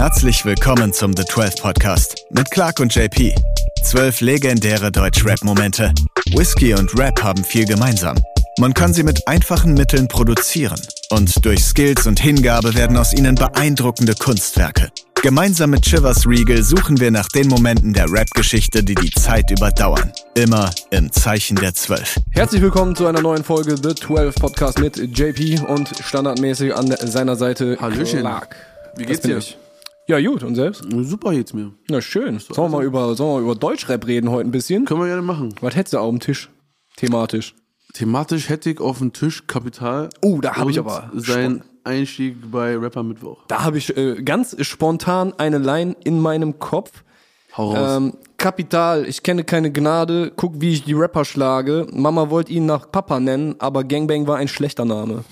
Herzlich 0.00 0.46
willkommen 0.46 0.94
zum 0.94 1.14
The 1.14 1.26
12 1.26 1.56
Podcast 1.56 2.24
mit 2.30 2.50
Clark 2.50 2.80
und 2.80 2.94
JP. 2.94 3.34
Zwölf 3.84 4.22
legendäre 4.22 4.90
Deutsch-Rap-Momente. 4.90 5.92
Whisky 6.34 6.72
und 6.72 6.98
Rap 6.98 7.22
haben 7.22 7.44
viel 7.44 7.66
gemeinsam. 7.66 8.16
Man 8.58 8.72
kann 8.72 8.94
sie 8.94 9.02
mit 9.02 9.28
einfachen 9.28 9.74
Mitteln 9.74 10.08
produzieren. 10.08 10.80
Und 11.10 11.44
durch 11.44 11.62
Skills 11.62 12.06
und 12.06 12.18
Hingabe 12.18 12.74
werden 12.74 12.96
aus 12.96 13.12
ihnen 13.12 13.34
beeindruckende 13.34 14.14
Kunstwerke. 14.14 14.90
Gemeinsam 15.20 15.68
mit 15.68 15.82
Chivers 15.82 16.26
Regal 16.26 16.62
suchen 16.62 16.98
wir 16.98 17.10
nach 17.10 17.28
den 17.28 17.48
Momenten 17.48 17.92
der 17.92 18.10
Rap-Geschichte, 18.10 18.82
die 18.82 18.94
die 18.94 19.10
Zeit 19.10 19.50
überdauern. 19.50 20.12
Immer 20.34 20.70
im 20.88 21.12
Zeichen 21.12 21.56
der 21.56 21.74
Zwölf. 21.74 22.18
Herzlich 22.30 22.62
willkommen 22.62 22.96
zu 22.96 23.06
einer 23.06 23.20
neuen 23.20 23.44
Folge 23.44 23.76
The 23.76 23.94
12 23.94 24.34
Podcast 24.36 24.78
mit 24.78 24.96
JP 24.96 25.60
und 25.68 25.90
standardmäßig 26.02 26.74
an 26.74 26.90
seiner 27.02 27.36
Seite 27.36 27.76
Hallöchen. 27.78 28.20
Clark. 28.20 28.56
Wie 28.96 29.04
geht's 29.04 29.20
dir? 29.20 29.36
ich. 29.36 29.58
Ja, 30.10 30.20
gut. 30.20 30.42
Und 30.42 30.56
selbst? 30.56 30.84
Super 30.90 31.30
geht's 31.30 31.52
mir. 31.52 31.70
Na 31.88 32.00
schön. 32.00 32.40
Sollen 32.40 32.72
wir 32.72 32.78
mal 32.78 32.84
über, 32.84 33.14
sollen 33.14 33.30
wir 33.30 33.34
mal 33.34 33.42
über 33.42 33.54
Deutschrap 33.54 34.04
reden 34.08 34.28
heute 34.28 34.48
ein 34.48 34.50
bisschen? 34.50 34.84
Können 34.84 34.98
wir 34.98 35.06
gerne 35.06 35.22
machen. 35.22 35.54
Was 35.60 35.76
hättest 35.76 35.94
du 35.94 35.98
auf 35.98 36.10
dem 36.10 36.18
Tisch? 36.18 36.50
Thematisch. 36.96 37.54
Thematisch 37.94 38.48
hätte 38.48 38.70
ich 38.70 38.80
auf 38.80 38.98
dem 38.98 39.12
Tisch 39.12 39.46
Kapital. 39.46 40.08
Oh, 40.20 40.40
da 40.40 40.56
hab 40.56 40.68
ich 40.68 40.80
und 40.80 40.86
aber 40.88 41.12
Sein 41.14 41.62
Einstieg 41.84 42.50
bei 42.50 42.76
Rapper 42.76 43.04
Mittwoch. 43.04 43.44
Da 43.46 43.62
habe 43.62 43.78
ich 43.78 43.96
äh, 43.96 44.20
ganz 44.24 44.56
spontan 44.66 45.32
eine 45.38 45.58
Line 45.58 45.94
in 46.02 46.18
meinem 46.18 46.58
Kopf. 46.58 47.04
Hau 47.56 47.72
raus. 47.72 47.96
Ähm, 47.98 48.14
Kapital, 48.36 49.06
ich 49.06 49.22
kenne 49.22 49.44
keine 49.44 49.70
Gnade, 49.70 50.32
guck, 50.34 50.60
wie 50.60 50.72
ich 50.72 50.82
die 50.82 50.94
Rapper 50.94 51.24
schlage. 51.24 51.86
Mama 51.92 52.30
wollte 52.30 52.52
ihn 52.52 52.66
nach 52.66 52.90
Papa 52.90 53.20
nennen, 53.20 53.54
aber 53.60 53.84
Gangbang 53.84 54.26
war 54.26 54.38
ein 54.38 54.48
schlechter 54.48 54.84
Name. 54.84 55.22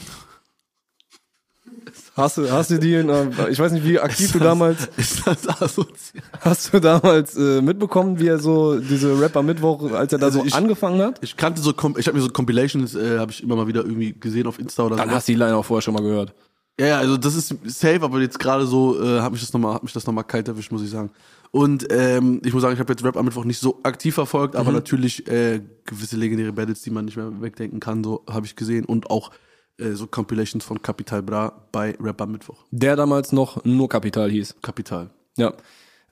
Hast 2.18 2.36
du, 2.36 2.50
hast 2.50 2.70
du 2.70 2.78
die, 2.78 2.94
in, 2.94 3.08
äh, 3.08 3.48
ich 3.48 3.58
weiß 3.58 3.72
nicht, 3.72 3.84
wie 3.84 3.98
aktiv 4.00 4.32
du 4.32 4.38
damals, 4.40 4.88
ist 4.96 5.26
das 5.26 5.48
asozial? 5.48 6.22
hast 6.40 6.74
du 6.74 6.80
damals 6.80 7.36
äh, 7.36 7.62
mitbekommen, 7.62 8.18
wie 8.18 8.26
er 8.26 8.38
so 8.38 8.78
diese 8.78 9.18
Rapper 9.20 9.42
Mittwoch, 9.42 9.90
als 9.92 10.12
er 10.12 10.18
da 10.18 10.26
Also 10.26 10.40
so 10.40 10.44
ich- 10.44 10.54
angefangen 10.54 11.00
hat? 11.00 11.18
Ich 11.22 11.36
kannte 11.36 11.62
so, 11.62 11.70
ich 11.70 12.06
habe 12.08 12.16
mir 12.18 12.22
so 12.22 12.28
Compilations, 12.30 12.94
äh, 12.96 13.18
habe 13.18 13.30
ich 13.30 13.42
immer 13.42 13.54
mal 13.56 13.66
wieder 13.68 13.82
irgendwie 13.84 14.12
gesehen 14.18 14.46
auf 14.48 14.58
Insta 14.58 14.82
oder 14.84 14.96
Dann 14.96 15.08
so. 15.10 15.14
hast 15.14 15.28
du 15.28 15.32
die 15.32 15.38
Line 15.38 15.54
auch 15.56 15.64
vorher 15.64 15.82
schon 15.82 15.94
mal 15.94 16.02
gehört. 16.02 16.34
Ja, 16.80 16.86
ja, 16.86 16.98
also 16.98 17.16
das 17.16 17.34
ist 17.34 17.54
safe, 17.64 18.02
aber 18.02 18.20
jetzt 18.20 18.38
gerade 18.38 18.66
so 18.66 19.02
äh, 19.02 19.20
hat 19.20 19.32
mich 19.32 19.40
das 19.40 19.52
nochmal, 19.52 19.74
hat 19.74 19.82
mich 19.82 19.92
das 19.92 20.06
nochmal 20.06 20.24
kalt 20.24 20.46
erwischt, 20.48 20.70
muss 20.72 20.82
ich 20.82 20.90
sagen. 20.90 21.10
Und 21.50 21.86
ähm, 21.90 22.40
ich 22.44 22.52
muss 22.52 22.62
sagen, 22.62 22.74
ich 22.74 22.80
habe 22.80 22.92
jetzt 22.92 23.02
Rap 23.04 23.16
am 23.16 23.24
Mittwoch 23.24 23.44
nicht 23.44 23.58
so 23.58 23.80
aktiv 23.82 24.14
verfolgt, 24.14 24.54
aber 24.54 24.70
natürlich 24.70 25.26
äh, 25.28 25.60
gewisse 25.86 26.16
legendäre 26.16 26.52
Battles, 26.52 26.82
die 26.82 26.90
man 26.90 27.04
nicht 27.06 27.16
mehr 27.16 27.30
wegdenken 27.40 27.80
kann, 27.80 28.04
so 28.04 28.22
habe 28.28 28.44
ich 28.46 28.54
gesehen 28.54 28.84
und 28.84 29.08
auch 29.10 29.30
äh, 29.78 29.92
so 29.92 30.06
Compilations 30.06 30.64
von 30.64 30.80
Capital 30.82 31.22
Bra 31.22 31.52
bei 31.72 31.96
Rap 32.00 32.20
am 32.20 32.32
Mittwoch. 32.32 32.64
Der 32.70 32.96
damals 32.96 33.32
noch 33.32 33.64
nur 33.64 33.88
Kapital 33.88 34.30
hieß. 34.30 34.56
Kapital. 34.62 35.10
Ja. 35.36 35.52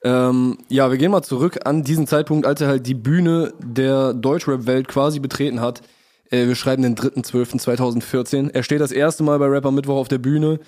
Ähm, 0.02 0.58
ja, 0.68 0.90
wir 0.90 0.98
gehen 0.98 1.10
mal 1.10 1.22
zurück 1.22 1.60
an 1.64 1.82
diesen 1.82 2.06
Zeitpunkt, 2.06 2.46
als 2.46 2.60
er 2.60 2.68
halt 2.68 2.86
die 2.86 2.94
Bühne 2.94 3.52
der 3.62 4.12
Deutschrap-Welt 4.14 4.88
quasi 4.88 5.18
betreten 5.20 5.60
hat. 5.60 5.82
Äh, 6.30 6.46
wir 6.46 6.54
schreiben 6.54 6.82
den 6.82 6.96
3.12.2014. 6.96 8.50
Er 8.52 8.62
steht 8.62 8.80
das 8.80 8.92
erste 8.92 9.22
Mal 9.22 9.38
bei 9.38 9.46
Rapper 9.46 9.70
Mittwoch 9.70 9.96
auf 9.96 10.08
der 10.08 10.18
Bühne. 10.18 10.60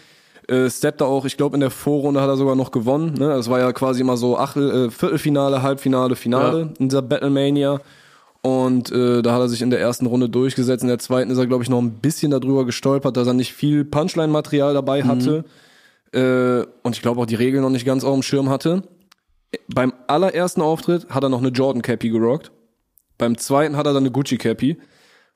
Äh, 0.49 0.71
steppt 0.71 1.01
da 1.03 1.05
auch, 1.05 1.25
ich 1.27 1.37
glaube, 1.37 1.57
in 1.57 1.61
der 1.61 1.71
Vorrunde 1.71 2.21
hat 2.23 2.29
er 2.29 2.37
sogar 2.37 2.57
noch 2.57 2.71
gewonnen. 2.71 3.15
Ne? 3.15 3.29
Das 3.29 3.51
war 3.51 3.59
ja 3.61 3.71
quasi 3.73 4.01
immer 4.01 4.17
so 4.17 4.39
Achtel, 4.39 4.87
äh, 4.87 4.91
Viertelfinale, 4.91 5.63
Halbfinale, 5.63 6.17
Finale 6.17 6.61
Ja. 6.61 6.69
in 6.79 6.89
dieser 6.89 7.03
Battlemania. 7.03 7.81
Und 8.43 8.93
äh, 8.93 9.21
da 9.23 9.33
hat 9.35 9.41
er 9.41 9.49
sich 9.49 9.63
in 9.63 9.71
der 9.71 9.81
ersten 9.81 10.07
Runde 10.07 10.29
durchgesetzt. 10.29 10.83
In 10.83 10.89
der 10.89 10.99
zweiten 10.99 11.31
ist 11.31 11.39
er, 11.39 11.47
glaube 11.47 11.65
ich, 11.65 11.71
noch 11.71 11.81
ein 11.81 11.95
bisschen 12.01 12.31
darüber 12.31 12.65
gestolpert, 12.65 13.17
dass 13.17 13.27
er 13.27 13.35
nicht 13.35 13.53
viel 13.53 13.85
Punchline-Material 13.85 14.75
dabei 14.75 15.03
hatte. 15.03 15.45
Äh, 16.13 16.65
und 16.83 16.95
ich 16.95 17.03
glaube 17.03 17.21
auch 17.21 17.27
die 17.27 17.35
Regeln 17.35 17.63
noch 17.63 17.71
nicht 17.71 17.85
ganz 17.85 18.05
auf 18.05 18.15
dem 18.15 18.23
Schirm 18.23 18.49
hatte. 18.49 18.83
Beim 19.73 19.93
allerersten 20.07 20.61
Auftritt 20.63 21.09
hat 21.11 21.23
er 21.23 21.29
noch 21.31 21.41
eine 21.41 21.49
Jordan 21.49 21.83
Cappy 21.83 22.11
gerockt. 22.11 22.51
Beim 23.19 23.37
zweiten 23.37 23.77
hat 23.77 23.87
er 23.87 23.93
dann 23.93 24.05
eine 24.05 24.11
Gucci 24.13 24.39
Cappy. 24.39 24.79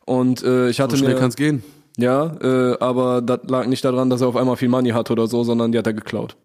Und 0.06 0.42
äh, 0.42 0.68
ich 0.68 0.80
hatte 0.80 0.96
So 0.96 1.02
schnell 1.02 1.14
mir, 1.14 1.20
kann's 1.20 1.36
gehen. 1.36 1.62
ja, 1.96 2.36
äh, 2.40 2.76
aber 2.78 3.20
das 3.22 3.40
lag 3.48 3.66
nicht 3.66 3.84
daran, 3.84 4.10
dass 4.10 4.20
er 4.20 4.28
auf 4.28 4.36
einmal 4.36 4.56
viel 4.56 4.68
Money 4.68 4.90
hatte 4.90 5.12
oder 5.12 5.26
so, 5.26 5.42
sondern 5.44 5.72
die 5.72 5.78
hat 5.78 5.86
er 5.86 5.92
geklaut. 5.92 6.36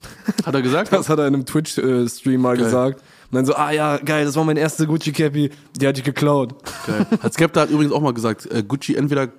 Hat 0.46 0.56
er 0.56 0.62
gesagt? 0.62 0.92
Das 0.92 1.08
hat 1.10 1.20
er 1.20 1.28
in 1.28 1.36
einem 1.36 1.46
Twitch-Stream 1.46 2.42
mal 2.42 2.56
Geil. 2.56 2.66
gesagt. 2.66 3.04
Und 3.30 3.36
dann 3.36 3.46
so, 3.46 3.56
ah 3.56 3.72
ja, 3.72 3.98
geil, 3.98 4.26
das 4.26 4.36
war 4.36 4.44
meine 4.46 4.60
erste 4.60 4.88
Gucci 4.88 5.12
Cappy, 5.12 5.50
die 5.80 5.88
hatte 5.88 6.00
ich 6.00 6.06
geklaut. 6.06 6.56
Geil. 6.86 7.06
Hat 7.22 7.34
Skepta 7.34 7.62
hat 7.62 7.70
übrigens 7.70 7.94
auch 7.94 8.02
mal 8.02 8.14
gesagt, 8.14 8.46
äh, 8.52 8.64
Gucci 8.64 8.96
entweder 8.96 9.30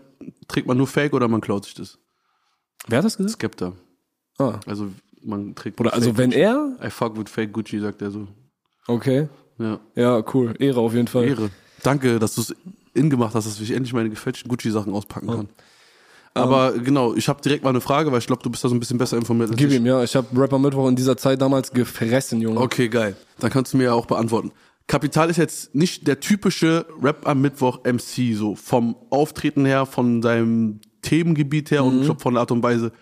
trägt 0.46 0.66
man 0.66 0.76
nur 0.76 0.86
Fake 0.86 1.14
oder 1.14 1.26
man 1.28 1.40
klaut 1.40 1.64
sich 1.64 1.74
das. 1.74 1.98
Wer 2.86 2.98
hat 2.98 3.04
das 3.04 3.16
gesagt? 3.16 3.32
Skepta. 3.34 3.72
Ah. 4.38 4.60
Also 4.66 4.88
man 5.22 5.54
trägt 5.54 5.80
Oder 5.80 5.94
also 5.94 6.16
wenn 6.18 6.30
Gucci. 6.30 6.42
er, 6.42 6.76
I 6.84 6.90
fuck 6.90 7.16
with 7.18 7.30
Fake 7.30 7.52
Gucci, 7.52 7.80
sagt 7.80 8.02
er 8.02 8.10
so. 8.10 8.28
okay, 8.86 9.28
Ja. 9.58 9.80
ja, 9.94 10.22
cool, 10.34 10.54
Ehre 10.58 10.80
auf 10.80 10.92
jeden 10.94 11.08
Fall. 11.08 11.24
Ehre. 11.24 11.50
Danke, 11.82 12.18
dass 12.18 12.34
du 12.34 12.42
es 12.42 12.54
in 12.94 13.08
gemacht 13.10 13.34
hast, 13.34 13.46
dass 13.46 13.60
ich 13.60 13.70
endlich 13.70 13.92
meine 13.94 14.10
gefälschten 14.10 14.48
Gucci-Sachen 14.50 14.92
auspacken 14.92 15.28
kann. 15.28 15.48
Aber 16.42 16.72
genau, 16.72 17.14
ich 17.14 17.28
habe 17.28 17.40
direkt 17.42 17.64
mal 17.64 17.70
eine 17.70 17.80
Frage, 17.80 18.10
weil 18.12 18.18
ich 18.18 18.26
glaube, 18.26 18.42
du 18.42 18.50
bist 18.50 18.64
da 18.64 18.68
so 18.68 18.74
ein 18.74 18.80
bisschen 18.80 18.98
besser 18.98 19.16
informiert. 19.16 19.50
als 19.50 19.58
Gib 19.58 19.70
ich. 19.70 19.76
ihm, 19.76 19.86
ja, 19.86 20.02
ich 20.02 20.14
habe 20.16 20.26
Rapper 20.40 20.58
Mittwoch 20.58 20.88
in 20.88 20.96
dieser 20.96 21.16
Zeit 21.16 21.40
damals 21.40 21.72
gefressen, 21.72 22.40
Junge. 22.40 22.60
Okay, 22.60 22.88
geil. 22.88 23.16
Dann 23.38 23.50
kannst 23.50 23.72
du 23.72 23.76
mir 23.76 23.84
ja 23.84 23.92
auch 23.94 24.06
beantworten. 24.06 24.52
Kapital 24.88 25.28
ist 25.28 25.36
jetzt 25.36 25.74
nicht 25.74 26.06
der 26.06 26.18
typische 26.18 26.86
Rap 27.02 27.28
am 27.28 27.42
Mittwoch 27.42 27.84
MC, 27.84 28.34
so 28.34 28.54
vom 28.54 28.96
Auftreten 29.10 29.66
her, 29.66 29.84
von 29.84 30.22
seinem 30.22 30.80
Themengebiet 31.02 31.70
her 31.70 31.84
und 31.84 32.00
ich 32.00 32.04
glaub, 32.06 32.22
von 32.22 32.34
der 32.34 32.40
Art 32.40 32.50
und 32.50 32.62
Weise, 32.62 32.92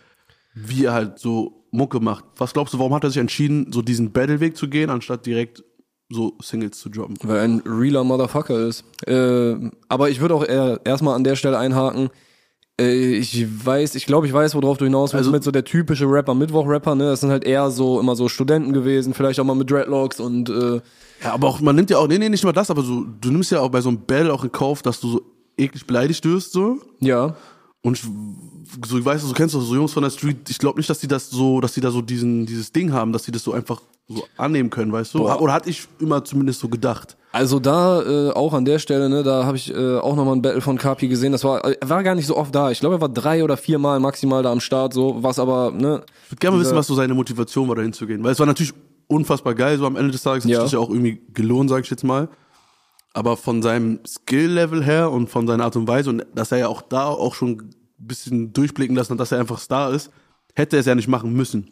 wie 0.55 0.85
er 0.85 0.93
halt 0.93 1.19
so 1.21 1.65
Mucke 1.71 2.01
macht. 2.01 2.25
Was 2.39 2.53
glaubst 2.53 2.75
du, 2.75 2.79
warum 2.79 2.93
hat 2.95 3.05
er 3.05 3.11
sich 3.11 3.21
entschieden, 3.21 3.73
so 3.73 3.83
diesen 3.83 4.13
Battle-Weg 4.13 4.57
zu 4.57 4.69
gehen, 4.69 4.91
anstatt 4.91 5.27
direkt 5.27 5.63
so 6.09 6.37
Singles 6.43 6.79
zu 6.81 6.89
droppen? 6.89 7.17
Weil 7.23 7.37
er 7.37 7.43
ein 7.43 7.63
realer 7.65 8.03
Motherfucker 8.03 8.59
ist. 8.67 8.85
Äh, 9.07 9.55
aber 9.89 10.11
ich 10.11 10.21
würde 10.21 10.35
auch 10.35 10.45
erstmal 10.47 11.15
an 11.15 11.25
der 11.25 11.37
Stelle 11.37 11.59
einhaken. 11.59 12.11
Äh, 12.81 13.15
ich 13.17 13.47
weiß, 13.65 13.95
ich 13.95 14.05
glaube, 14.07 14.27
ich 14.27 14.33
weiß, 14.33 14.55
worauf 14.55 14.77
du 14.79 14.85
hinaus 14.85 15.13
willst 15.13 15.21
Also- 15.27 15.31
mit 15.33 15.43
so 15.45 15.51
der 15.51 15.65
typische 15.65 16.05
Rapper, 16.07 16.35
Mittwoch-Rapper, 16.35 16.95
ne? 16.95 17.05
Das 17.05 17.21
sind 17.21 17.31
halt 17.31 17.45
eher 17.45 17.71
so 17.71 17.99
immer 18.01 18.17
so 18.17 18.29
Studenten 18.29 18.73
gewesen, 18.73 19.15
vielleicht 19.15 19.41
auch 19.41 19.45
mal 19.45 19.55
mit 19.55 19.71
Dreadlocks 19.71 20.21
und 20.21 20.51
äh, 20.51 20.81
Ja, 21.25 21.33
aber 21.33 21.49
auch, 21.49 21.61
man 21.61 21.75
nimmt 21.77 21.89
ja 21.91 21.99
auch, 21.99 22.07
nee, 22.09 22.19
nee, 22.19 22.29
nicht 22.29 22.45
mal 22.45 22.53
das, 22.53 22.71
aber 22.71 22.83
so, 22.83 23.05
du 23.21 23.31
nimmst 23.31 23.51
ja 23.51 23.61
auch 23.61 23.71
bei 23.71 23.81
so 23.81 23.89
einem 23.89 24.05
Battle 24.07 24.33
auch 24.33 24.45
in 24.45 24.53
Kauf, 24.53 24.83
dass 24.83 25.01
du 25.01 25.09
so 25.11 25.23
eklig 25.57 25.87
beleidigt 25.87 26.25
wirst, 26.27 26.53
so. 26.53 26.79
ja. 27.01 27.35
Und 27.83 27.97
ich, 27.99 28.05
so, 28.89 28.99
ich 28.99 29.05
weiß, 29.05 29.27
du 29.27 29.33
kennst 29.33 29.55
doch 29.55 29.61
so 29.61 29.75
Jungs 29.75 29.93
von 29.93 30.03
der 30.03 30.11
Street, 30.11 30.39
ich 30.51 30.59
glaube 30.59 30.79
nicht, 30.81 30.91
dass 30.91 30.99
die 30.99 31.07
das 31.07 31.31
so, 31.31 31.61
dass 31.61 31.73
die 31.73 31.81
da 31.81 31.91
so 31.93 32.03
diesen, 32.03 32.45
dieses 32.45 32.73
Ding 32.73 32.93
haben, 32.93 33.13
dass 33.13 33.23
die 33.23 33.31
das 33.31 33.45
so 33.45 33.53
einfach 33.53 33.81
so 34.09 34.25
annehmen 34.37 34.71
können, 34.71 34.93
weißt 34.93 35.15
du? 35.15 35.19
Boah. 35.19 35.41
Oder 35.41 35.53
hatte 35.53 35.69
ich 35.71 35.87
immer 35.99 36.25
zumindest 36.25 36.61
so 36.61 36.69
gedacht. 36.69 37.17
Also 37.33 37.59
da 37.59 38.03
äh, 38.03 38.31
auch 38.31 38.55
an 38.55 38.65
der 38.65 38.79
Stelle, 38.79 39.09
ne, 39.09 39.23
da 39.23 39.45
habe 39.45 39.57
ich 39.57 39.71
äh, 39.75 39.97
auch 39.99 40.17
nochmal 40.17 40.37
ein 40.37 40.43
Battle 40.43 40.61
von 40.61 40.79
Kapi 40.79 41.09
gesehen. 41.09 41.33
Das 41.33 41.45
war, 41.45 41.63
er 41.65 41.89
war 41.89 42.03
gar 42.03 42.15
nicht 42.15 42.27
so 42.27 42.37
oft 42.37 42.55
da. 42.55 42.71
Ich 42.71 42.81
glaube, 42.81 42.95
er 42.97 43.01
war 43.01 43.09
drei 43.09 43.45
oder 43.45 43.57
vier 43.57 43.79
Mal 43.79 44.01
maximal 44.01 44.43
da 44.43 44.53
am 44.53 44.61
Start, 44.61 44.95
so 44.95 45.23
was 45.23 45.39
aber, 45.39 45.71
ne, 45.73 46.03
Ich 46.25 46.31
würde 46.33 46.41
gerne 46.41 46.57
mal 46.57 46.63
wissen, 46.63 46.77
was 46.77 46.87
so 46.87 46.95
seine 46.95 47.15
Motivation 47.15 47.69
war, 47.69 47.75
da 47.77 47.83
hinzugehen. 47.83 48.23
Weil 48.25 48.33
es 48.33 48.39
war 48.39 48.47
natürlich 48.47 48.73
unfassbar 49.09 49.55
geil, 49.55 49.77
so 49.79 49.87
am 49.87 49.97
Ende 49.97 50.13
des 50.13 50.23
Tages 50.23 50.45
hat 50.45 50.51
Ja. 50.51 50.57
sich 50.59 50.65
das 50.65 50.73
ja 50.73 50.79
auch 50.79 50.89
irgendwie 50.89 51.21
gelohnt, 51.35 51.69
sage 51.69 51.83
ich 51.83 51.91
jetzt 51.91 52.05
mal. 52.05 52.29
Aber 53.13 53.37
von 53.37 53.61
seinem 53.63 54.01
Skill-Level 54.07 54.85
her 54.85 55.11
und 55.11 55.29
von 55.29 55.47
seiner 55.47 55.65
Art 55.65 55.77
und 55.77 55.89
Weise 55.89 56.11
und 56.11 56.25
dass 56.35 56.53
er 56.53 56.59
ja 56.59 56.69
auch 56.69 56.83
da 56.83 57.07
auch 57.07 57.35
schon 57.35 57.51
ein 57.51 57.71
bisschen 57.99 58.53
durchblicken 58.53 58.95
lassen 58.97 59.13
hat, 59.13 59.21
dass 59.21 59.33
er 59.33 59.41
einfach 59.41 59.59
Star 59.59 59.91
ist, 59.93 60.11
hätte 60.55 60.77
er 60.77 60.81
es 60.81 60.87
ja 60.87 60.95
nicht 60.95 61.09
machen 61.09 61.33
müssen. 61.33 61.71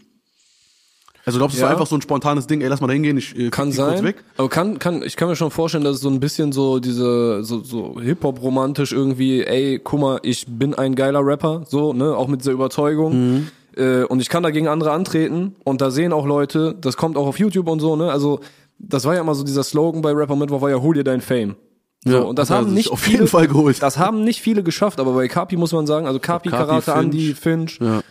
Also 1.27 1.39
glaubst 1.39 1.55
du, 1.55 1.59
es 1.59 1.61
Ja. 1.61 1.67
war 1.69 1.73
einfach 1.73 1.87
so 1.87 1.97
ein 1.97 2.03
spontanes 2.03 2.47
Ding, 2.47 2.61
ey, 2.61 2.69
lass 2.69 2.81
mal 2.81 2.87
da 2.89 2.93
hingehen, 2.93 3.17
ich 3.17 3.35
äh, 3.39 3.49
Kann 3.51 3.71
geh 3.71 3.77
kurz 3.77 3.97
sein. 3.97 4.05
weg. 4.05 4.17
Aber 4.37 4.49
kann, 4.49 4.79
kann, 4.79 5.03
ich 5.03 5.17
kann 5.17 5.29
mir 5.29 5.37
schon 5.37 5.51
vorstellen, 5.51 5.85
dass 5.85 5.97
es 5.97 6.03
so 6.03 6.11
ein 6.11 6.21
bisschen 6.21 6.53
so 6.53 6.79
diese, 6.81 7.43
so, 7.45 7.62
so 7.62 7.99
Hip-Hop-romantisch 8.01 8.93
irgendwie, 8.93 9.43
ey, 9.45 9.81
guck 9.83 10.01
mal, 10.01 10.21
ich 10.23 10.45
bin 10.49 10.75
ein 10.75 10.95
geiler 10.95 11.25
Rapper, 11.25 11.65
so, 11.67 11.93
ne, 11.93 12.15
auch 12.17 12.29
mit 12.29 12.41
dieser 12.41 12.53
Überzeugung. 12.53 13.47
Äh, 13.77 14.05
und 14.05 14.21
ich 14.21 14.29
kann 14.29 14.43
da 14.43 14.51
gegen 14.51 14.69
andere 14.69 14.93
antreten 14.93 15.57
und 15.65 15.81
da 15.81 15.91
sehen 15.91 16.12
auch 16.12 16.27
Leute, 16.27 16.77
das 16.81 16.97
kommt 16.97 17.17
auch 17.17 17.27
auf 17.27 17.39
YouTube 17.39 17.69
und 17.69 17.81
so, 17.81 17.97
ne, 17.97 18.11
also, 18.12 18.41
das 18.79 19.05
war 19.05 19.15
ja 19.15 19.20
immer 19.20 19.35
so 19.35 19.44
dieser 19.44 19.62
Slogan 19.62 20.03
bei 20.03 20.12
Rapper 20.12 20.37
Mittwoch, 20.37 20.61
war 20.61 20.70
ja, 20.70 20.81
hol 20.81 20.94
dir 20.94 21.05
dein 21.05 21.20
Fame. 21.20 21.56
So, 22.05 22.11
Ja, 22.12 22.20
und 22.20 22.38
das 22.38 22.50
er 22.50 22.59
haben 22.59 22.75
nicht 22.75 22.91
auf 22.91 23.00
viele, 23.00 23.19
jeden 23.19 23.29
Fall 23.29 23.49
geholt. 23.49 23.82
Das 23.82 23.97
haben 23.99 24.25
nicht 24.25 24.43
viele 24.43 24.62
geschafft, 24.62 25.00
aber 25.00 25.12
bei 25.15 25.27
Kapi 25.27 25.56
muss 25.56 25.73
man 25.73 25.87
sagen, 25.87 26.06
also 26.06 26.19
Kapi, 26.19 26.50
Kapi, 26.50 26.65
Karate, 26.67 26.82
Finch. 26.93 26.97
Andy, 27.05 27.35
Finch, 27.35 27.79
Ja. 27.81 28.03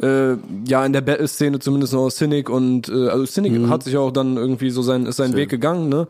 Äh, 0.00 0.36
ja, 0.66 0.84
in 0.86 0.92
der 0.92 1.00
Battle-Szene 1.02 1.58
zumindest 1.58 1.92
noch 1.92 2.08
Cynic 2.10 2.48
und 2.48 2.88
äh, 2.88 3.08
also 3.08 3.26
Cynic 3.26 3.52
Mhm. 3.52 3.68
hat 3.70 3.82
sich 3.82 3.96
auch 3.96 4.10
dann 4.10 4.36
irgendwie 4.36 4.70
so 4.70 4.82
sein, 4.82 5.06
ist 5.06 5.16
seinen 5.16 5.34
Weg 5.36 5.48
gegangen, 5.50 5.88
ne? 5.88 6.08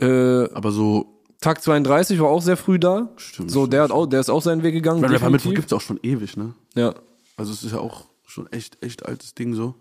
Äh, 0.00 0.52
Aber 0.54 0.72
so, 0.72 1.06
Tag 1.40 1.62
32 1.62 2.18
war 2.20 2.28
auch 2.28 2.42
sehr 2.42 2.56
früh 2.56 2.78
da. 2.78 3.08
Stimmt, 3.16 3.50
So, 3.50 3.66
der 3.66 3.82
hat 3.82 3.90
auch, 3.90 4.06
der 4.06 4.20
ist 4.20 4.30
auch 4.30 4.42
seinen 4.42 4.62
Weg 4.62 4.74
gegangen. 4.74 5.02
weil 5.02 5.30
Mittwoch 5.30 5.54
gibt's 5.54 5.72
auch 5.72 5.80
schon 5.80 6.00
ewig, 6.02 6.36
ne? 6.36 6.54
Ja. 6.74 6.94
Also 7.36 7.52
es 7.52 7.62
ist 7.62 7.72
ja 7.72 7.78
auch 7.78 8.06
schon 8.26 8.50
echt, 8.52 8.82
echt 8.82 9.06
altes 9.06 9.34
Ding 9.34 9.54
so. 9.54 9.74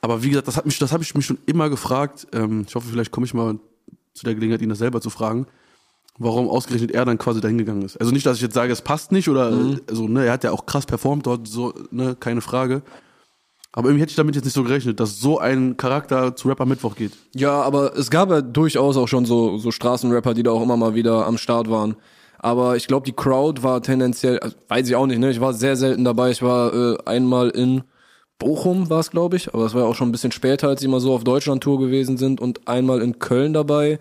Aber 0.00 0.22
wie 0.22 0.28
gesagt, 0.30 0.46
das 0.48 0.56
hat 0.56 0.66
mich, 0.66 0.78
das 0.78 0.92
habe 0.92 1.02
ich 1.02 1.14
mich 1.14 1.26
schon 1.26 1.38
immer 1.46 1.68
gefragt. 1.70 2.26
Ähm, 2.32 2.64
ich 2.68 2.74
hoffe, 2.74 2.88
vielleicht 2.90 3.10
komme 3.10 3.26
ich 3.26 3.34
mal 3.34 3.58
zu 4.14 4.24
der 4.24 4.34
Gelegenheit, 4.34 4.62
ihn 4.62 4.68
das 4.68 4.78
selber 4.78 5.00
zu 5.00 5.10
fragen, 5.10 5.46
warum 6.18 6.48
ausgerechnet 6.48 6.90
er 6.92 7.04
dann 7.04 7.18
quasi 7.18 7.40
dahin 7.40 7.58
gegangen 7.58 7.82
ist. 7.82 7.96
Also 7.98 8.12
nicht, 8.12 8.24
dass 8.26 8.36
ich 8.36 8.42
jetzt 8.42 8.54
sage, 8.54 8.72
es 8.72 8.82
passt 8.82 9.12
nicht 9.12 9.28
oder 9.28 9.50
Mhm. 9.50 9.80
also 9.88 10.08
ne, 10.08 10.26
er 10.26 10.32
hat 10.32 10.44
ja 10.44 10.52
auch 10.52 10.66
krass 10.66 10.86
performt 10.86 11.26
dort, 11.26 11.46
so 11.48 11.72
ne, 11.90 12.16
keine 12.18 12.40
Frage. 12.40 12.82
Aber 13.72 13.88
irgendwie 13.88 14.02
hätte 14.02 14.10
ich 14.10 14.16
damit 14.16 14.34
jetzt 14.34 14.44
nicht 14.44 14.54
so 14.54 14.62
gerechnet, 14.62 15.00
dass 15.00 15.20
so 15.20 15.38
ein 15.38 15.76
Charakter 15.76 16.34
zu 16.34 16.48
Rapper 16.48 16.64
Mittwoch 16.64 16.94
geht. 16.96 17.12
Ja, 17.34 17.60
aber 17.60 17.94
es 17.94 18.10
gab 18.10 18.30
ja 18.30 18.40
durchaus 18.40 18.96
auch 18.96 19.06
schon 19.06 19.26
so, 19.26 19.58
so 19.58 19.70
Straßenrapper, 19.70 20.32
die 20.32 20.42
da 20.42 20.50
auch 20.52 20.62
immer 20.62 20.78
mal 20.78 20.94
wieder 20.94 21.26
am 21.26 21.36
Start 21.36 21.68
waren. 21.68 21.96
Aber 22.38 22.76
ich 22.76 22.86
glaube, 22.86 23.04
die 23.04 23.12
Crowd 23.12 23.62
war 23.62 23.82
tendenziell, 23.82 24.38
also, 24.38 24.56
weiß 24.68 24.88
ich 24.88 24.96
auch 24.96 25.06
nicht, 25.06 25.18
ne? 25.18 25.30
Ich 25.30 25.40
war 25.40 25.52
sehr 25.52 25.76
selten 25.76 26.04
dabei. 26.04 26.30
Ich 26.30 26.42
war 26.42 26.72
äh, 26.72 26.96
einmal 27.04 27.50
in 27.50 27.82
Bochum, 28.38 28.88
war 28.88 29.00
es, 29.00 29.10
glaube 29.10 29.36
ich, 29.36 29.52
aber 29.52 29.64
das 29.64 29.74
war 29.74 29.82
ja 29.82 29.88
auch 29.88 29.94
schon 29.94 30.08
ein 30.08 30.12
bisschen 30.12 30.32
später, 30.32 30.68
als 30.68 30.80
sie 30.80 30.88
mal 30.88 31.00
so 31.00 31.12
auf 31.12 31.24
Deutschland-Tour 31.24 31.78
gewesen 31.78 32.16
sind 32.16 32.40
und 32.40 32.68
einmal 32.68 33.02
in 33.02 33.18
Köln 33.18 33.52
dabei. 33.52 33.98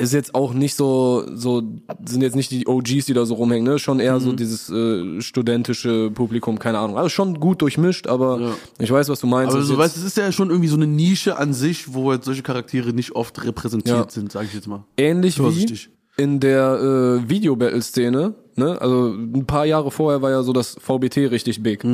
Ist 0.00 0.12
jetzt 0.12 0.34
auch 0.34 0.52
nicht 0.52 0.74
so, 0.74 1.24
so, 1.34 1.62
sind 2.04 2.22
jetzt 2.22 2.36
nicht 2.36 2.50
die 2.50 2.66
OGs, 2.66 3.06
die 3.06 3.14
da 3.14 3.24
so 3.24 3.34
rumhängen, 3.34 3.64
ne? 3.64 3.78
Schon 3.78 3.98
eher 4.00 4.20
so 4.20 4.32
dieses 4.32 4.68
äh, 4.70 5.20
studentische 5.20 6.10
Publikum, 6.10 6.58
keine 6.58 6.78
Ahnung. 6.78 6.96
Also 6.96 7.08
schon 7.08 7.40
gut 7.40 7.62
durchmischt, 7.62 8.06
aber 8.06 8.40
Ja. 8.40 8.50
ich 8.78 8.90
weiß, 8.90 9.08
was 9.08 9.20
du 9.20 9.26
meinst. 9.26 9.54
Aber 9.54 9.62
so, 9.64 9.76
weißt, 9.78 9.96
es 9.96 10.04
ist 10.04 10.16
ja 10.16 10.30
schon 10.32 10.50
irgendwie 10.50 10.68
so 10.68 10.76
eine 10.76 10.86
Nische 10.86 11.38
an 11.38 11.52
sich, 11.54 11.94
wo 11.94 12.10
halt 12.10 12.24
solche 12.24 12.42
Charaktere 12.42 12.92
nicht 12.92 13.12
oft 13.16 13.42
repräsentiert 13.44 13.96
Ja. 13.96 14.10
sind, 14.10 14.30
sage 14.32 14.46
ich 14.46 14.54
jetzt 14.54 14.66
mal. 14.68 14.84
ähnlich 14.96 15.38
wie 15.38 15.42
Vorsichtig. 15.42 15.90
in 16.16 16.40
der 16.40 17.20
äh, 17.24 17.28
Video-Battle-Szene, 17.28 18.34
ne? 18.56 18.80
Also 18.80 19.08
ein 19.14 19.46
paar 19.46 19.66
Jahre 19.66 19.90
vorher 19.90 20.22
war 20.22 20.30
ja 20.30 20.42
so 20.42 20.52
das 20.52 20.76
VBT 20.80 21.30
richtig 21.30 21.62
big. 21.62 21.84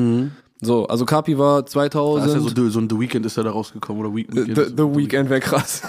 So, 0.64 0.86
also 0.86 1.04
Kapi 1.04 1.36
war 1.38 1.62
Da 1.62 1.66
ist 1.66 1.72
2000. 1.72 2.32
ja 2.34 2.40
so, 2.40 2.48
The- 2.48 2.70
so 2.70 2.78
ein 2.78 2.88
The 2.88 2.98
Weekend 3.00 3.26
ist 3.26 3.36
ja 3.36 3.42
da 3.42 3.50
rausgekommen 3.50 4.04
oder 4.04 4.14
Week 4.14 4.28
the, 4.30 4.46
Weekend. 4.46 4.56
the, 4.58 4.64
the 4.76 4.96
Weekend 4.96 5.28
wäre 5.28 5.40
krass. 5.40 5.82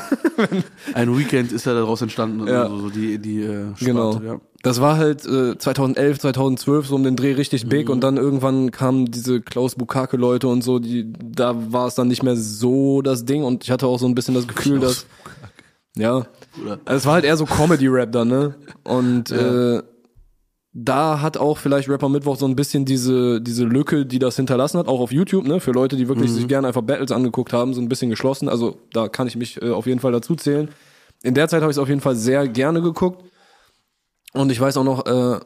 Ein 0.95 1.15
Weekend 1.17 1.51
ist 1.51 1.65
ja 1.65 1.73
daraus 1.75 2.01
entstanden, 2.01 2.47
Ja. 2.47 2.63
also 2.63 2.77
so 2.79 2.89
die 2.89 3.19
die 3.19 3.41
äh, 3.43 3.67
Sparte, 3.75 3.85
Genau. 3.85 4.19
ja. 4.23 4.41
Das 4.63 4.81
war 4.81 4.97
halt 4.97 5.25
äh, 5.25 5.57
2011, 5.57 6.19
2012 6.19 6.87
so 6.87 6.95
um 6.95 7.03
den 7.03 7.15
Dreh 7.15 7.33
richtig 7.33 7.65
Mhm. 7.65 7.69
big 7.69 7.89
und 7.89 8.01
dann 8.03 8.17
irgendwann 8.17 8.71
kamen 8.71 9.05
diese 9.11 9.41
Klaus 9.41 9.75
Bukake 9.75 10.17
Leute 10.17 10.47
und 10.47 10.63
so, 10.63 10.79
die 10.79 11.11
da 11.23 11.53
war 11.71 11.85
es 11.87 11.95
dann 11.95 12.07
nicht 12.07 12.23
mehr 12.23 12.35
so 12.37 13.01
das 13.03 13.25
Ding 13.25 13.43
und 13.43 13.63
ich 13.63 13.69
hatte 13.71 13.85
auch 13.87 13.99
so 13.99 14.07
ein 14.07 14.15
bisschen 14.15 14.33
das 14.33 14.47
Gefühl, 14.47 14.79
dass 14.79 15.05
ja, 15.95 16.25
Oder- 16.63 16.79
also 16.85 16.97
es 16.97 17.05
war 17.05 17.13
halt 17.13 17.25
eher 17.25 17.37
so 17.37 17.45
Comedy 17.45 17.87
Rap 17.87 18.11
dann, 18.11 18.27
ne? 18.29 18.55
Und 18.83 19.29
äh, 19.29 19.83
da 20.73 21.21
hat 21.21 21.37
auch 21.37 21.59
vielleicht 21.59 21.87
Rapper 21.87 22.09
Mittwoch 22.09 22.35
so 22.35 22.47
ein 22.47 22.55
bisschen 22.55 22.83
diese 22.83 23.39
diese 23.39 23.63
Lücke, 23.63 24.07
die 24.07 24.17
das 24.17 24.35
hinterlassen 24.35 24.79
hat, 24.79 24.87
auch 24.87 24.99
auf 24.99 25.11
YouTube, 25.11 25.45
ne? 25.45 25.59
Für 25.59 25.71
Leute, 25.71 25.95
die 25.95 26.07
wirklich 26.07 26.31
sich 26.31 26.47
gerne 26.47 26.67
einfach 26.67 26.81
Battles 26.81 27.11
angeguckt 27.11 27.53
haben, 27.53 27.75
so 27.75 27.81
ein 27.81 27.89
bisschen 27.89 28.09
geschlossen. 28.09 28.49
Also 28.49 28.79
da 28.91 29.07
kann 29.07 29.27
ich 29.27 29.35
mich 29.35 29.61
äh, 29.61 29.69
auf 29.69 29.85
jeden 29.85 29.99
Fall 29.99 30.11
dazu 30.11 30.35
zählen. 30.35 30.69
In 31.21 31.35
der 31.35 31.47
Zeit 31.47 31.61
habe 31.61 31.71
ich 31.71 31.77
es 31.77 31.81
auf 31.81 31.89
jeden 31.89 32.01
Fall 32.01 32.15
sehr 32.15 32.47
gerne 32.47 32.81
geguckt. 32.81 33.23
Und 34.33 34.51
ich 34.51 34.59
weiß 34.59 34.77
auch 34.77 34.83
noch, 34.83 35.05
äh, 35.05 35.39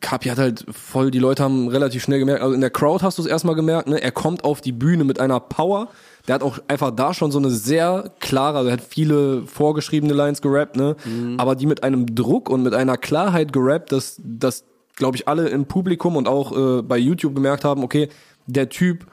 Kapi 0.00 0.30
hat 0.30 0.38
halt 0.38 0.64
voll, 0.70 1.10
die 1.10 1.18
Leute 1.18 1.42
haben 1.42 1.68
relativ 1.68 2.02
schnell 2.02 2.18
gemerkt, 2.18 2.42
also 2.42 2.54
in 2.54 2.60
der 2.62 2.70
Crowd 2.70 3.04
hast 3.04 3.18
du 3.18 3.22
es 3.22 3.28
erstmal 3.28 3.54
gemerkt, 3.54 3.86
ne? 3.86 4.02
Er 4.02 4.12
kommt 4.12 4.44
auf 4.44 4.62
die 4.62 4.72
Bühne 4.72 5.04
mit 5.04 5.20
einer 5.20 5.40
Power. 5.40 5.88
Der 6.28 6.34
hat 6.36 6.42
auch 6.42 6.58
einfach 6.68 6.90
da 6.90 7.14
schon 7.14 7.30
so 7.32 7.38
eine 7.38 7.50
sehr 7.50 8.12
klare, 8.20 8.58
also 8.58 8.68
er 8.68 8.74
hat 8.74 8.82
viele 8.82 9.42
vorgeschriebene 9.46 10.12
Lines 10.12 10.42
gerappt, 10.42 10.76
ne? 10.76 10.96
Aber 11.38 11.54
die 11.54 11.66
mit 11.66 11.82
einem 11.82 12.14
Druck 12.14 12.48
und 12.48 12.62
mit 12.62 12.74
einer 12.74 12.96
Klarheit 12.96 13.52
gerappt, 13.52 13.92
dass, 13.92 14.20
dass 14.22 14.64
glaube 15.00 15.16
ich, 15.16 15.26
alle 15.26 15.48
im 15.48 15.66
Publikum 15.66 16.14
und 16.16 16.28
auch 16.28 16.56
äh, 16.56 16.82
bei 16.82 16.98
YouTube 16.98 17.34
gemerkt 17.34 17.64
haben, 17.64 17.82
okay, 17.82 18.08
der 18.46 18.68
Typ 18.68 19.06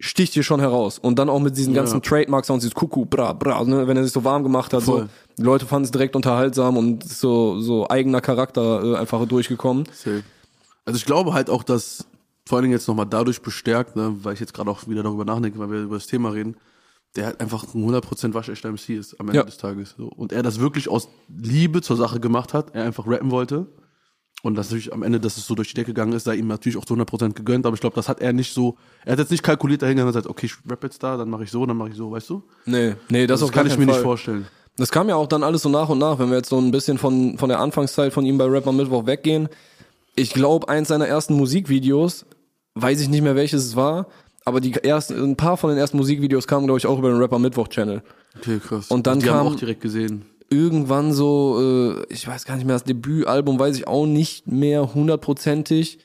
sticht 0.00 0.34
hier 0.34 0.42
schon 0.42 0.60
heraus. 0.60 0.98
Und 0.98 1.18
dann 1.18 1.28
auch 1.28 1.38
mit 1.40 1.56
diesen 1.56 1.74
ganzen 1.74 2.02
Trademark-Sounds, 2.02 2.62
dieses 2.62 2.74
Kuckuck, 2.74 3.08
bra, 3.08 3.32
bra, 3.32 3.62
ne, 3.64 3.86
wenn 3.86 3.96
er 3.96 4.02
sich 4.02 4.12
so 4.12 4.24
warm 4.24 4.42
gemacht 4.42 4.72
hat, 4.72 4.82
so. 4.82 4.92
Voll. 4.92 5.08
Die 5.38 5.42
Leute 5.42 5.66
fanden 5.66 5.84
es 5.84 5.90
direkt 5.90 6.16
unterhaltsam 6.16 6.76
und 6.76 7.04
so, 7.04 7.60
so 7.60 7.88
eigener 7.88 8.20
Charakter 8.20 8.82
äh, 8.82 8.96
einfach 8.96 9.24
durchgekommen. 9.26 9.84
Safe. 9.92 10.22
Also 10.84 10.96
ich 10.96 11.04
glaube 11.04 11.34
halt 11.34 11.50
auch, 11.50 11.62
dass 11.62 12.06
vor 12.46 12.56
allen 12.56 12.62
Dingen 12.64 12.74
jetzt 12.74 12.86
nochmal 12.88 13.06
dadurch 13.06 13.42
bestärkt, 13.42 13.96
ne, 13.96 14.14
weil 14.22 14.34
ich 14.34 14.40
jetzt 14.40 14.54
gerade 14.54 14.70
auch 14.70 14.86
wieder 14.88 15.02
darüber 15.02 15.24
nachdenke, 15.24 15.58
weil 15.58 15.70
wir 15.70 15.80
über 15.82 15.96
das 15.96 16.06
Thema 16.06 16.30
reden, 16.30 16.56
der 17.16 17.26
halt 17.26 17.40
einfach 17.40 17.64
ein 17.74 17.84
100% 17.84 18.34
waschechter 18.34 18.70
MC 18.70 18.90
ist 18.90 19.18
am 19.18 19.28
Ende 19.28 19.38
Ja. 19.38 19.44
des 19.44 19.56
Tages. 19.56 19.94
So. 19.96 20.06
Und 20.06 20.32
er 20.32 20.42
das 20.42 20.60
wirklich 20.60 20.88
aus 20.88 21.08
Liebe 21.28 21.82
zur 21.82 21.96
Sache 21.96 22.20
gemacht 22.20 22.54
hat, 22.54 22.74
er 22.74 22.84
einfach 22.84 23.06
rappen 23.06 23.30
wollte. 23.30 23.66
Und 24.42 24.54
das 24.54 24.66
natürlich 24.68 24.92
am 24.92 25.02
Ende, 25.02 25.18
dass 25.18 25.38
es 25.38 25.46
so 25.46 25.54
durch 25.54 25.68
die 25.68 25.74
Decke 25.74 25.88
gegangen 25.92 26.12
ist, 26.12 26.24
sei 26.24 26.36
ihm 26.36 26.46
natürlich 26.46 26.76
auch 26.76 26.84
zu 26.84 26.94
100% 26.94 27.32
gegönnt, 27.32 27.64
aber 27.66 27.74
ich 27.74 27.80
glaube, 27.80 27.96
das 27.96 28.08
hat 28.08 28.20
er 28.20 28.32
nicht 28.34 28.52
so, 28.52 28.76
er 29.04 29.12
hat 29.12 29.18
jetzt 29.18 29.30
nicht 29.30 29.42
kalkuliert 29.42 29.80
dahingegangen 29.82 30.08
und 30.08 30.12
gesagt, 30.14 30.30
okay, 30.30 30.46
ich 30.46 30.70
rap 30.70 30.84
jetzt 30.84 31.02
da, 31.02 31.16
dann 31.16 31.30
mache 31.30 31.44
ich 31.44 31.50
so, 31.50 31.64
dann 31.66 31.76
mache 31.76 31.88
ich 31.88 31.96
so, 31.96 32.10
weißt 32.12 32.28
du? 32.30 32.42
Nee, 32.66 32.94
nee, 33.08 33.26
das, 33.26 33.40
Das 33.40 33.50
kann 33.50 33.66
ich 33.66 33.76
mir 33.78 33.86
Fall. 33.86 33.94
nicht 33.94 34.02
vorstellen. 34.02 34.46
Das 34.76 34.90
kam 34.92 35.08
ja 35.08 35.16
auch 35.16 35.26
dann 35.26 35.42
alles 35.42 35.62
so 35.62 35.70
nach 35.70 35.88
und 35.88 35.98
nach, 35.98 36.18
wenn 36.18 36.28
wir 36.28 36.36
jetzt 36.36 36.50
so 36.50 36.58
ein 36.58 36.70
bisschen 36.70 36.98
von, 36.98 37.38
von 37.38 37.48
der 37.48 37.60
Anfangszeit 37.60 38.12
von 38.12 38.26
ihm 38.26 38.36
bei 38.36 38.44
Rapper 38.44 38.72
Mittwoch 38.72 39.06
weggehen. 39.06 39.48
Ich 40.16 40.34
glaube, 40.34 40.68
eins 40.68 40.88
seiner 40.88 41.08
ersten 41.08 41.34
Musikvideos, 41.34 42.26
weiß 42.76 43.00
ich 43.00 43.08
nicht 43.08 43.22
mehr 43.22 43.34
welches 43.34 43.64
es 43.64 43.74
war, 43.76 44.06
aber 44.44 44.60
die 44.60 44.72
ersten, 44.74 45.14
ein 45.20 45.36
paar 45.36 45.56
von 45.56 45.70
den 45.70 45.78
ersten 45.78 45.96
Musikvideos 45.96 46.46
kamen, 46.46 46.66
glaube 46.66 46.78
ich, 46.78 46.86
auch 46.86 46.98
über 46.98 47.10
den 47.10 47.18
Rapper 47.18 47.40
Mittwoch 47.40 47.66
Channel. 47.68 48.02
Okay, 48.38 48.60
krass. 48.64 48.88
Und 48.90 49.06
dann 49.08 49.18
die 49.18 49.26
kam- 49.26 49.38
haben 49.38 49.48
auch 49.48 49.56
direkt 49.56 49.80
gesehen. 49.80 50.26
Irgendwann 50.48 51.12
so, 51.12 51.58
äh, 51.98 52.12
ich 52.12 52.28
weiß 52.28 52.44
gar 52.44 52.54
nicht 52.54 52.66
mehr, 52.66 52.76
das 52.76 52.84
Debütalbum 52.84 53.58
weiß 53.58 53.76
ich 53.76 53.88
auch 53.88 54.06
nicht 54.06 54.46
mehr 54.46 54.94
hundertprozentig. 54.94 55.98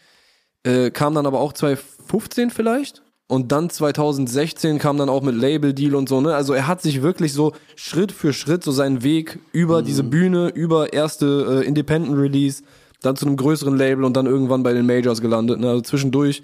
Äh, 0.64 0.90
kam 0.92 1.14
dann 1.14 1.26
aber 1.28 1.40
auch 1.40 1.54
2015 1.54 2.50
vielleicht. 2.50 3.04
Und 3.28 3.52
dann 3.54 3.70
2016 3.70 4.78
kam 4.80 4.98
dann 4.98 5.08
auch 5.10 5.22
mit 5.22 5.36
Label-Deal 5.36 5.96
und 5.96 6.10
so, 6.10 6.20
ne? 6.20 6.36
Also 6.36 6.54
er 6.54 6.68
hat 6.68 6.82
sich 6.82 7.02
wirklich 7.02 7.32
so 7.34 7.54
Schritt 7.76 8.12
für 8.12 8.34
Schritt 8.34 8.64
so 8.64 8.72
seinen 8.72 9.04
Weg 9.04 9.40
über 9.54 9.82
diese 9.84 10.04
Bühne, 10.04 10.50
über 10.50 10.92
erste 10.92 11.62
äh, 11.64 11.66
Independent-Release, 11.66 12.64
dann 13.02 13.16
zu 13.16 13.26
einem 13.26 13.38
größeren 13.38 13.78
Label 13.78 14.04
und 14.04 14.16
dann 14.16 14.26
irgendwann 14.26 14.64
bei 14.64 14.74
den 14.74 14.86
Majors 14.86 15.22
gelandet. 15.22 15.60
Ne? 15.60 15.70
Also 15.70 15.82
zwischendurch 15.82 16.44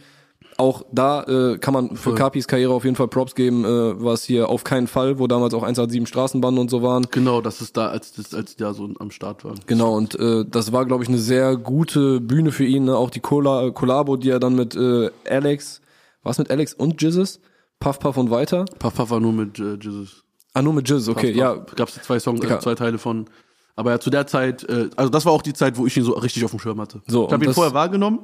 auch 0.58 0.84
da 0.92 1.24
äh, 1.24 1.58
kann 1.60 1.74
man 1.74 1.96
für 1.96 2.16
Capis 2.16 2.48
Karriere 2.48 2.74
auf 2.74 2.84
jeden 2.84 2.96
Fall 2.96 3.08
Props 3.08 3.36
geben, 3.36 3.64
äh, 3.64 4.04
was 4.04 4.24
hier 4.24 4.50
auf 4.50 4.64
keinen 4.64 4.88
Fall, 4.88 5.20
wo 5.20 5.28
damals 5.28 5.54
auch 5.54 5.62
187 5.62 6.08
Straßenbanden 6.08 6.60
und 6.60 6.70
so 6.70 6.82
waren. 6.82 7.06
Genau, 7.12 7.42
das 7.42 7.62
ist 7.62 7.78
da, 7.78 7.90
als, 7.90 8.14
das, 8.14 8.34
als 8.34 8.56
da 8.56 8.74
so 8.74 8.90
am 9.00 9.12
Start 9.12 9.46
waren. 9.46 9.60
Genau, 9.68 9.96
und 9.96 10.20
äh, 10.20 10.46
das 10.50 10.72
war, 10.72 10.86
glaube 10.86 11.04
ich, 11.04 11.10
eine 11.10 11.20
sehr 11.20 11.58
gute 11.58 12.20
Bühne 12.20 12.52
für 12.52 12.66
ihn. 12.66 12.86
Ne? 12.86 12.98
Auch 12.98 13.12
die 13.12 13.20
Cola 13.20 13.70
Collabo, 13.70 14.18
die 14.18 14.32
er 14.32 14.40
dann 14.40 14.56
mit 14.56 14.76
äh, 14.76 15.12
Alex, 15.30 15.82
was 16.24 16.40
mit 16.40 16.50
Alex 16.50 16.74
und 16.74 17.02
Jizzes? 17.02 17.40
Puff 17.80 18.00
Puff 18.00 18.18
und 18.18 18.32
weiter? 18.32 18.66
Puff 18.80 18.96
Puff 18.96 19.12
war 19.12 19.20
nur 19.20 19.34
mit 19.34 19.60
äh, 19.60 19.76
Jesus. 19.80 20.24
Ah, 20.54 20.64
nur 20.64 20.74
mit 20.74 20.90
Jizz, 20.90 21.08
okay, 21.08 21.34
Puff, 21.34 21.38
ja. 21.40 21.54
Puff. 21.54 21.76
Gab's 21.76 22.02
zwei 22.02 22.20
Songs, 22.20 22.44
äh, 22.44 22.60
zwei 22.60 22.74
Teile 22.74 22.98
von. 22.98 23.30
Aber 23.78 23.92
ja, 23.92 24.00
zu 24.00 24.10
der 24.10 24.28
Zeit, 24.28 24.64
äh, 24.68 24.90
also 24.98 25.10
das 25.10 25.26
war 25.26 25.32
auch 25.32 25.42
die 25.42 25.54
Zeit, 25.54 25.78
wo 25.78 25.88
ich 25.88 25.96
ihn 25.96 26.04
so 26.04 26.12
richtig 26.14 26.44
auf 26.44 26.52
dem 26.52 26.60
Schirm 26.60 26.82
hatte. 26.82 27.02
So, 27.08 27.28
ich 27.28 27.32
habe 27.32 27.46
ihn 27.46 27.54
vorher 27.54 27.74
wahrgenommen, 27.74 28.20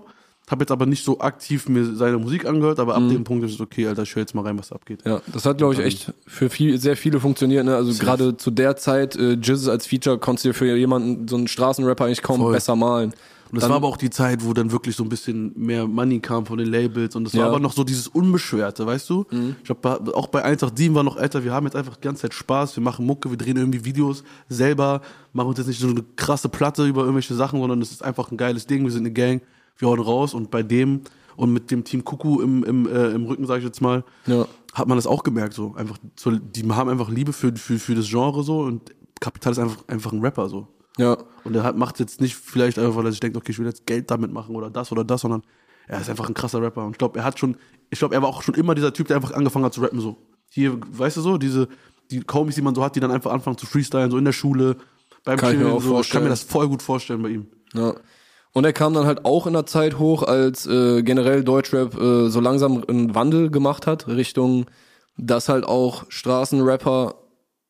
habe 0.50 0.64
jetzt 0.64 0.72
aber 0.72 0.86
nicht 0.86 1.06
so 1.06 1.20
aktiv 1.22 1.70
mir 1.70 1.96
seine 1.96 2.18
Musik 2.18 2.46
angehört, 2.46 2.80
aber 2.80 3.00
Mhm. 3.00 3.06
ab 3.06 3.12
dem 3.14 3.24
Punkt 3.24 3.46
ist 3.46 3.54
es 3.54 3.62
okay, 3.62 3.88
Alter, 3.88 4.02
ich 4.04 4.14
höre 4.16 4.24
jetzt 4.24 4.36
mal 4.36 4.42
rein, 4.42 4.58
was 4.60 4.72
abgeht. 4.74 5.00
Ja, 5.06 5.22
das 5.32 5.46
hat, 5.46 5.60
glaube 5.60 5.76
ich, 5.76 5.80
echt 5.80 6.12
für 6.28 6.50
viel, 6.50 6.78
sehr 6.80 6.98
viele 6.98 7.20
funktioniert. 7.20 7.64
Ne? 7.66 7.76
Also 7.76 7.94
gerade 8.04 8.36
zu 8.36 8.52
der 8.52 8.76
Zeit, 8.76 9.16
äh, 9.16 9.34
Jizz 9.34 9.68
als 9.70 9.86
Feature 9.88 10.18
konntest 10.18 10.44
du 10.46 10.50
dir 10.50 10.54
für 10.54 10.76
jemanden, 10.76 11.28
so 11.30 11.38
einen 11.38 11.48
Straßenrapper 11.48 12.06
eigentlich 12.06 12.24
kaum 12.24 12.42
Voll. 12.42 12.52
besser 12.54 12.76
malen. 12.76 13.14
Und 13.54 13.58
das 13.58 13.66
Dann- 13.66 13.70
war 13.70 13.76
aber 13.78 13.88
auch 13.88 13.98
die 13.98 14.10
Zeit, 14.10 14.44
wo 14.44 14.52
dann 14.54 14.72
wirklich 14.72 14.96
so 14.96 15.04
ein 15.04 15.10
bisschen 15.10 15.54
mehr 15.56 15.86
Money 15.88 16.20
kam 16.22 16.48
von 16.48 16.58
den 16.58 16.68
Labels 16.70 17.16
und 17.16 17.26
das 17.26 17.34
war 17.36 17.42
Ja. 17.42 17.46
Mhm. 17.50 17.52
aber 17.54 17.60
noch 17.62 17.74
so 17.74 17.84
dieses 17.84 18.08
Unbeschwerte, 18.08 18.84
weißt 18.88 19.08
du? 19.12 19.28
Ich 19.60 19.64
glaube, 19.66 20.16
auch 20.16 20.26
bei 20.26 20.44
187 20.44 20.96
war 20.96 21.04
noch, 21.04 21.18
Alter, 21.18 21.44
wir 21.44 21.54
haben 21.54 21.66
jetzt 21.68 21.76
einfach 21.76 21.96
die 21.98 22.02
ganze 22.02 22.24
Zeit 22.24 22.34
Spaß, 22.34 22.76
wir 22.76 22.82
machen 22.84 23.06
Mucke, 23.06 23.30
wir 23.30 23.38
drehen 23.38 23.58
irgendwie 23.58 23.86
Videos 23.86 24.24
selber, 24.50 25.02
machen 25.34 25.50
uns 25.50 25.60
jetzt 25.60 25.68
nicht 25.68 25.80
so 25.80 25.88
eine 25.88 26.04
krasse 26.16 26.50
Platte 26.50 26.88
über 26.88 27.02
irgendwelche 27.02 27.36
Sachen, 27.36 27.60
sondern 27.60 27.80
es 27.84 27.92
ist 27.92 28.04
einfach 28.04 28.32
ein 28.32 28.38
geiles 28.38 28.66
Ding, 28.66 28.84
wir 28.86 28.90
sind 28.92 29.02
eine 29.04 29.12
Gang, 29.12 29.42
wir 29.78 29.88
hauen 29.88 30.00
raus 30.00 30.34
und 30.34 30.50
bei 30.50 30.64
dem 30.64 31.02
und 31.36 31.54
mit 31.54 31.70
dem 31.70 31.84
Team 31.84 32.04
Kuku 32.04 32.42
im, 32.42 32.64
im, 32.64 32.88
äh, 32.88 33.10
im 33.12 33.26
Rücken, 33.26 33.46
sag 33.46 33.60
ich 33.60 33.66
jetzt 33.66 33.82
mal, 33.82 34.04
Ja. 34.26 34.48
hat 34.74 34.88
man 34.88 34.98
das 34.98 35.06
auch 35.06 35.22
gemerkt, 35.24 35.54
so 35.54 35.76
einfach, 35.76 36.00
so, 36.16 36.32
die 36.32 36.68
haben 36.72 36.90
einfach 36.90 37.10
Liebe 37.12 37.34
für, 37.34 37.56
für, 37.56 37.78
für 37.78 37.94
das 37.94 38.08
Genre 38.10 38.42
so 38.44 38.62
und 38.62 38.82
Kapital 39.20 39.52
ist 39.54 39.60
einfach, 39.60 39.78
einfach 39.88 40.12
ein 40.12 40.22
Rapper 40.22 40.50
so. 40.50 40.68
Ja, 40.98 41.18
Und 41.44 41.56
er 41.56 41.64
hat, 41.64 41.76
macht 41.76 42.00
jetzt 42.00 42.22
nicht 42.22 42.36
vielleicht 42.36 42.78
einfach, 42.78 42.96
weil 42.96 43.06
er 43.06 43.12
sich 43.12 43.20
denkt, 43.20 43.36
okay, 43.36 43.52
ich 43.52 43.60
will 43.60 43.66
jetzt 43.66 43.86
Geld 43.86 44.12
damit 44.12 44.32
machen 44.32 44.56
oder 44.56 44.70
das 44.70 44.92
oder 44.92 45.04
das, 45.04 45.22
sondern 45.22 45.44
er 45.88 46.00
ist 46.00 46.10
einfach 46.10 46.28
ein 46.28 46.34
krasser 46.34 46.62
Rapper. 46.62 46.86
Und 46.86 46.92
ich 46.92 46.98
glaube, 46.98 47.20
er 47.20 47.26
hat 47.26 47.40
schon, 47.40 47.58
ich 47.90 48.00
glaube, 48.00 48.16
er 48.16 48.22
war 48.22 48.30
auch 48.30 48.44
schon 48.44 48.56
immer 48.56 48.76
dieser 48.76 48.94
Typ, 48.94 49.08
der 49.08 49.18
einfach 49.18 49.34
angefangen 49.34 49.66
hat 49.66 49.74
zu 49.74 49.82
rappen, 49.82 50.00
so. 50.00 50.18
Hier, 50.50 50.80
weißt 50.80 51.18
du 51.18 51.22
so, 51.22 51.38
diese, 51.38 51.68
die 52.12 52.24
Homies, 52.32 52.56
die 52.56 52.62
man 52.62 52.76
so 52.76 52.84
hat, 52.84 52.96
die 52.96 53.00
dann 53.00 53.12
einfach 53.12 53.32
anfangen 53.32 53.58
zu 53.58 53.66
freestylen, 53.66 54.12
so 54.12 54.18
in 54.18 54.26
der 54.26 54.34
Schule, 54.34 54.78
beim 55.24 55.38
Kann 55.38 55.54
ich 55.54 55.60
mir 55.60 55.72
auch 55.72 55.82
so. 55.82 56.00
Ich 56.02 56.10
kann 56.10 56.24
mir 56.24 56.30
das 56.30 56.44
voll 56.44 56.68
gut 56.68 56.82
vorstellen 56.82 57.22
bei 57.22 57.30
ihm. 57.30 57.48
Ja. 57.74 57.96
Und 58.52 58.66
er 58.66 58.74
kam 58.74 58.94
dann 58.94 59.06
halt 59.06 59.26
auch 59.26 59.48
in 59.48 59.54
der 59.54 59.66
Zeit 59.66 59.98
hoch, 59.98 60.22
als 60.22 60.68
äh, 60.68 61.02
generell 61.02 61.44
Deutschrap 61.44 62.00
äh, 62.00 62.30
so 62.30 62.40
langsam 62.40 62.84
einen 62.88 63.16
Wandel 63.16 63.50
gemacht 63.50 63.88
hat, 63.88 64.08
Richtung, 64.08 64.68
dass 65.18 65.50
halt 65.50 65.66
auch 65.66 66.06
Straßenrapper 66.10 67.16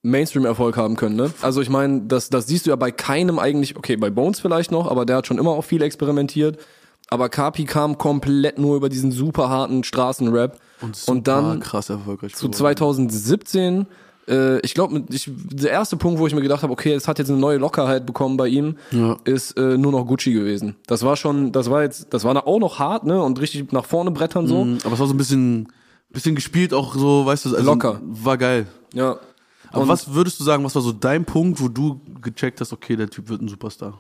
Mainstream-Erfolg 0.04 0.78
haben 0.78 0.96
können. 0.96 1.16
Ne? 1.16 1.32
Also 1.42 1.62
ich 1.62 1.70
meine, 1.70 2.02
das, 2.02 2.30
das 2.30 2.46
siehst 2.48 2.66
du 2.66 2.70
ja 2.70 2.76
bei 2.76 2.92
keinem 2.92 3.40
eigentlich, 3.40 3.76
okay, 3.78 3.96
bei 3.96 4.10
Bones 4.10 4.40
vielleicht 4.40 4.72
noch, 4.72 4.90
aber 4.92 5.06
der 5.06 5.16
hat 5.18 5.28
schon 5.28 5.38
immer 5.38 5.52
auch 5.52 5.64
viel 5.64 5.82
experimentiert. 5.82 6.58
Aber 7.10 7.30
Kapi 7.30 7.66
kam 7.66 7.98
komplett 7.98 8.58
nur 8.60 8.76
über 8.76 8.90
diesen 8.90 9.12
super 9.12 9.50
harten 9.50 9.84
Straßenrap. 9.84 10.60
Und, 11.08 11.28
dann 11.28 11.60
krass 11.60 11.90
erfolgreich. 11.90 12.34
zu 12.34 12.48
geworden. 12.48 12.58
2017, 12.58 13.86
äh, 14.28 14.60
ich 14.60 14.74
glaube, 14.74 15.04
der 15.10 15.72
erste 15.72 15.96
Punkt, 15.96 16.20
wo 16.20 16.28
ich 16.28 16.34
mir 16.36 16.42
gedacht 16.42 16.64
habe, 16.64 16.74
okay, 16.74 16.94
es 16.94 17.08
hat 17.08 17.20
jetzt 17.20 17.30
eine 17.30 17.40
neue 17.40 17.58
Lockerheit 17.58 18.06
bekommen 18.06 18.36
bei 18.36 18.48
ihm, 18.48 18.76
Ja. 18.92 19.18
ist 19.26 19.58
äh, 19.58 19.78
nur 19.78 19.92
noch 19.92 20.06
Gucci 20.06 20.34
gewesen. 20.34 20.76
Das 20.88 21.04
war 21.04 21.16
schon, 21.16 21.52
das 21.52 21.70
war 21.70 21.84
jetzt, 21.84 22.14
das 22.14 22.24
war 22.24 22.46
auch 22.48 22.60
noch 22.60 22.80
hart, 22.80 23.06
ne, 23.06 23.22
und 23.22 23.40
richtig 23.40 23.72
nach 23.72 23.86
vorne 23.86 24.12
brettern 24.12 24.48
so. 24.48 24.66
Mhm, 24.66 24.80
Aber 24.84 24.94
es 24.94 25.00
war 25.00 25.08
so 25.08 25.14
ein 25.14 25.18
bisschen 25.18 25.68
Bisschen 26.12 26.36
gespielt 26.36 26.76
auch 26.76 26.94
so, 26.94 27.26
weißt 27.26 27.46
du, 27.46 27.56
also 27.56 27.66
Locker. 27.66 28.00
War 28.04 28.38
geil. 28.38 28.68
Ja. 28.94 29.18
Aber 29.74 29.82
Und- 29.84 29.90
was 29.90 30.14
würdest 30.14 30.40
du 30.40 30.44
sagen, 30.46 30.64
was 30.64 30.74
war 30.76 30.82
so 30.82 30.92
dein 30.94 31.26
Punkt, 31.26 31.60
wo 31.62 31.68
du 31.68 32.00
gecheckt 32.22 32.62
hast, 32.62 32.72
okay, 32.72 32.96
der 32.96 33.10
Typ 33.10 33.28
wird 33.28 33.42
ein 33.42 33.50
Superstar? 33.50 34.00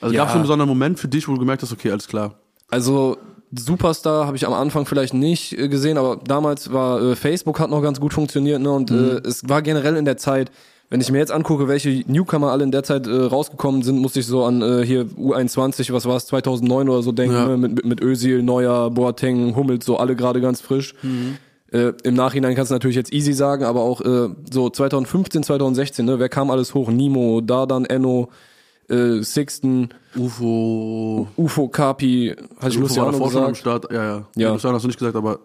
Also 0.00 0.14
Ja. 0.14 0.22
gab 0.22 0.28
es 0.30 0.34
einen 0.34 0.42
besonderen 0.42 0.68
Moment 0.68 0.98
für 0.98 1.06
dich, 1.08 1.28
wo 1.28 1.32
du 1.32 1.38
gemerkt 1.38 1.62
hast, 1.62 1.72
okay, 1.72 1.90
alles 1.92 2.08
klar. 2.08 2.34
Also 2.68 3.18
Superstar 3.54 4.26
habe 4.26 4.36
ich 4.36 4.46
am 4.46 4.52
Anfang 4.54 4.86
vielleicht 4.86 5.14
nicht 5.14 5.52
äh, 5.58 5.68
gesehen, 5.68 5.98
aber 5.98 6.16
damals 6.16 6.72
war 6.72 7.00
äh, 7.02 7.14
Facebook 7.16 7.60
hat 7.60 7.70
noch 7.70 7.82
ganz 7.82 8.00
gut 8.00 8.12
funktioniert, 8.14 8.60
ne? 8.60 8.70
Und 8.72 8.90
Mhm. 8.90 8.96
äh, 9.22 9.28
es 9.28 9.48
war 9.48 9.60
generell 9.62 9.96
in 9.96 10.06
der 10.06 10.16
Zeit, 10.16 10.50
wenn 10.88 11.00
ich 11.00 11.10
mir 11.12 11.18
jetzt 11.18 11.30
angucke, 11.32 11.68
welche 11.68 12.02
Newcomer 12.10 12.50
alle 12.50 12.64
in 12.64 12.70
der 12.70 12.82
Zeit 12.82 13.06
äh, 13.06 13.10
rausgekommen 13.14 13.82
sind, 13.82 13.98
musste 13.98 14.20
ich 14.20 14.26
so 14.26 14.44
an 14.44 14.62
äh, 14.62 14.84
hier 14.84 15.04
U21, 15.18 15.92
was 15.92 16.06
war 16.06 16.16
es, 16.16 16.26
2009 16.26 16.88
oder 16.88 17.02
so 17.02 17.12
denken, 17.12 17.34
Ja. 17.36 17.46
ne? 17.48 17.56
mit, 17.58 17.74
mit, 17.76 17.84
mit 17.84 18.02
Özil, 18.02 18.42
Neuer, 18.42 18.90
Boateng, 18.90 19.54
Hummels, 19.54 19.84
so 19.84 19.98
alle 19.98 20.16
gerade 20.16 20.40
ganz 20.40 20.60
frisch. 20.62 20.94
Mhm. 21.02 21.36
Äh, 21.72 21.92
Im 22.04 22.14
Nachhinein 22.14 22.54
kannst 22.54 22.70
du 22.70 22.74
natürlich 22.74 22.96
jetzt 22.96 23.12
easy 23.12 23.32
sagen, 23.32 23.64
aber 23.64 23.80
auch 23.80 24.02
äh, 24.02 24.28
so 24.50 24.68
2015, 24.68 25.42
2016, 25.42 26.04
ne? 26.04 26.18
wer 26.18 26.28
kam 26.28 26.50
alles 26.50 26.74
hoch? 26.74 26.90
Nimo, 26.90 27.40
Dardan, 27.40 27.86
Enno, 27.86 28.28
äh, 28.90 29.22
Sixten, 29.22 29.88
UFO. 30.14 31.28
Ufo, 31.36 31.68
Kapi, 31.68 32.36
hatte 32.58 32.68
ich 32.68 32.78
UFO 32.78 32.96
war 32.96 33.10
Luciano 33.10 33.10
davor 33.12 33.30
schon 33.30 33.44
am 33.44 33.52
gesagt. 33.52 33.56
Start. 33.56 33.92
Ja, 33.92 34.04
ja. 34.04 34.26
Ja. 34.36 34.52
Luciano 34.52 34.74
hast 34.74 34.82
du 34.82 34.88
nicht 34.88 34.98
gesagt, 34.98 35.16
aber 35.16 35.40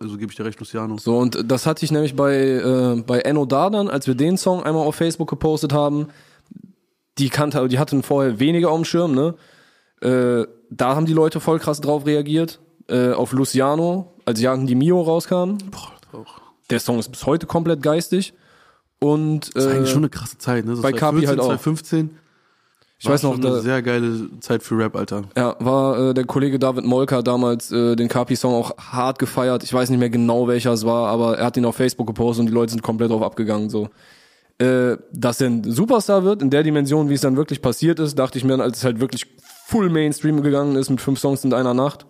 also 0.00 0.16
gebe 0.16 0.32
ich 0.32 0.36
dir 0.36 0.44
recht, 0.44 0.58
Luciano. 0.58 0.98
So, 0.98 1.16
und 1.16 1.44
das 1.48 1.64
hatte 1.64 1.84
ich 1.84 1.92
nämlich 1.92 2.16
bei, 2.16 2.34
äh, 2.34 3.02
bei 3.06 3.20
Enno 3.20 3.46
Dardan, 3.46 3.88
als 3.88 4.08
wir 4.08 4.16
den 4.16 4.36
Song 4.36 4.64
einmal 4.64 4.84
auf 4.84 4.96
Facebook 4.96 5.30
gepostet 5.30 5.72
haben, 5.72 6.08
die 7.18 7.28
kannte, 7.28 7.68
die 7.68 7.78
hatten 7.78 8.02
vorher 8.02 8.40
weniger 8.40 8.70
auf 8.70 8.78
dem 8.78 8.84
Schirm, 8.84 9.14
ne? 9.14 9.34
Äh, 10.00 10.46
da 10.70 10.96
haben 10.96 11.06
die 11.06 11.12
Leute 11.12 11.38
voll 11.38 11.60
krass 11.60 11.80
drauf 11.80 12.04
reagiert. 12.04 12.60
Äh, 12.88 13.12
auf 13.12 13.32
Luciano, 13.32 14.14
als 14.24 14.40
Jagen 14.40 14.66
die 14.66 14.74
Mio 14.74 15.00
rauskam. 15.02 15.58
Boah. 15.70 16.24
Der 16.70 16.80
Song 16.80 16.98
ist 16.98 17.10
bis 17.10 17.26
heute 17.26 17.46
komplett 17.46 17.82
geistig. 17.82 18.34
Und 19.00 19.54
Das 19.54 19.64
ist 19.64 19.70
äh, 19.70 19.76
eigentlich 19.76 19.90
schon 19.90 19.98
eine 19.98 20.08
krasse 20.08 20.38
Zeit, 20.38 20.64
ne? 20.64 20.76
So 20.76 20.82
bei 20.82 20.92
Kapi 20.92 21.24
2014, 21.24 21.28
halt 21.28 21.40
auch. 21.40 21.46
2015. 21.46 22.18
ich 22.98 23.06
war 23.06 23.12
weiß 23.12 23.22
noch, 23.22 23.32
schon 23.32 23.40
da, 23.42 23.48
eine 23.48 23.60
sehr 23.60 23.82
geile 23.82 24.40
Zeit 24.40 24.62
für 24.62 24.76
Rap, 24.76 24.96
Alter. 24.96 25.22
Ja, 25.36 25.56
war 25.60 26.10
äh, 26.10 26.14
der 26.14 26.24
Kollege 26.24 26.58
David 26.58 26.84
Molker 26.84 27.22
damals 27.22 27.70
äh, 27.70 27.94
den 27.94 28.08
Kapi-Song 28.08 28.52
auch 28.54 28.76
hart 28.76 29.18
gefeiert. 29.18 29.62
Ich 29.62 29.72
weiß 29.72 29.90
nicht 29.90 29.98
mehr 29.98 30.10
genau, 30.10 30.48
welcher 30.48 30.72
es 30.72 30.84
war, 30.84 31.08
aber 31.08 31.38
er 31.38 31.46
hat 31.46 31.56
ihn 31.56 31.64
auf 31.64 31.76
Facebook 31.76 32.06
gepostet 32.06 32.40
und 32.40 32.46
die 32.46 32.54
Leute 32.54 32.72
sind 32.72 32.82
komplett 32.82 33.10
drauf 33.10 33.22
abgegangen. 33.22 33.70
So, 33.70 33.88
äh, 34.58 34.96
dass 35.12 35.40
er 35.40 35.48
ein 35.48 35.64
Superstar 35.64 36.24
wird 36.24 36.42
in 36.42 36.50
der 36.50 36.64
Dimension, 36.64 37.08
wie 37.08 37.14
es 37.14 37.20
dann 37.20 37.36
wirklich 37.36 37.62
passiert 37.62 38.00
ist, 38.00 38.18
dachte 38.18 38.38
ich 38.38 38.44
mir, 38.44 38.58
als 38.60 38.78
es 38.78 38.84
halt 38.84 38.98
wirklich 38.98 39.26
full 39.66 39.90
Mainstream 39.90 40.42
gegangen 40.42 40.74
ist 40.74 40.90
mit 40.90 41.00
fünf 41.00 41.20
Songs 41.20 41.44
in 41.44 41.52
einer 41.54 41.74
Nacht. 41.74 42.06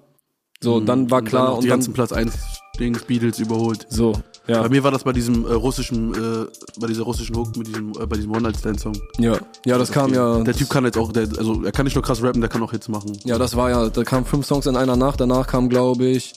So, 0.63 0.81
dann 0.81 1.11
war 1.11 1.21
Und 1.21 1.25
klar 1.29 1.45
dann 1.45 1.53
auch 1.53 1.57
und 1.59 1.65
die 1.65 1.69
dann 1.69 1.79
ganzen 1.79 1.95
Platz 1.95 2.13
1 2.13 2.35
Dings, 2.81 3.03
Beatles 3.03 3.39
überholt. 3.39 3.87
so, 3.89 4.13
ja, 4.47 4.63
Bei 4.63 4.69
mir 4.69 4.83
war 4.83 4.91
das 4.91 5.05
bei 5.05 5.13
diesem 5.13 5.45
äh, 5.47 5.53
russischen, 5.53 6.15
äh, 6.15 6.47
bei 6.81 6.87
dieser 6.87 7.03
russischen 7.03 7.37
Hook 7.37 7.57
mit 7.57 7.67
diesem, 7.67 7.91
äh, 7.93 8.07
bei 8.07 8.17
diesem 8.17 8.31
One-Night-Stand-Song. 8.33 8.97
ja, 9.19 9.37
ja, 9.65 9.79
das 9.79 9.93
kam 9.93 10.15
ja. 10.15 10.41
Der 10.41 10.55
Typ 10.55 10.71
kann 10.71 10.85
jetzt 10.85 10.97
auch, 10.97 11.13
der, 11.13 11.29
also 11.37 11.63
er 11.65 11.73
kann 11.73 11.85
nicht 11.85 11.95
nur 11.95 12.03
krass 12.05 12.23
rappen, 12.23 12.41
der 12.41 12.49
kann 12.49 12.63
auch 12.63 12.71
Hits 12.71 12.89
machen. 12.89 13.19
Ja, 13.25 13.37
das 13.37 13.57
war 13.57 13.71
ja, 13.71 13.89
da 13.89 14.05
kamen 14.05 14.25
fünf 14.25 14.47
Songs 14.47 14.67
in 14.67 14.77
einer 14.77 14.97
Nacht, 14.97 15.21
danach 15.21 15.47
kam, 15.47 15.69
glaube 15.69 16.07
ich, 16.07 16.35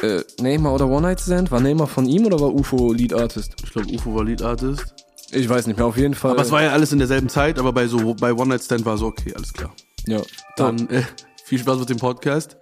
äh, 0.00 0.22
Neymar 0.40 0.74
oder 0.74 0.86
One 0.86 1.02
Night 1.02 1.20
Stand. 1.20 1.50
War 1.50 1.60
Neymar 1.60 1.86
von 1.86 2.06
ihm 2.06 2.26
oder 2.26 2.40
war 2.40 2.52
UFO 2.52 2.92
Lead 2.92 3.12
Artist? 3.14 3.54
Ich 3.62 3.72
glaube, 3.72 3.88
UFO 3.92 4.14
war 4.14 4.24
Lead-Artist. 4.24 4.94
Ich 5.32 5.48
weiß 5.48 5.66
nicht 5.66 5.76
mehr, 5.76 5.86
auf 5.86 5.96
jeden 5.96 6.14
Fall. 6.14 6.32
Aber 6.32 6.42
es 6.42 6.50
war 6.50 6.62
ja 6.62 6.70
alles 6.72 6.92
in 6.92 6.98
derselben 6.98 7.28
Zeit, 7.28 7.58
aber 7.58 7.72
bei 7.72 7.86
so, 7.88 8.14
bei 8.14 8.32
One-Night-Stand 8.32 8.84
war 8.84 8.96
so, 8.98 9.06
okay, 9.06 9.32
alles 9.34 9.52
klar. 9.52 9.72
ja. 10.06 10.20
Dann 10.56 10.88
äh, 10.88 11.02
viel 11.44 11.58
Spaß 11.58 11.78
mit 11.78 11.88
dem 11.90 11.98
Podcast. 11.98 12.56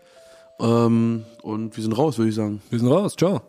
Ähm, 0.61 1.25
und 1.43 1.77
wir 1.77 1.83
sind 1.83 1.97
raus, 1.97 2.19
würde 2.19 2.29
ich 2.29 2.35
sagen. 2.35 2.61
Wir 2.71 2.79
sind 2.79 2.89
raus, 2.89 3.17
ciao. 3.17 3.41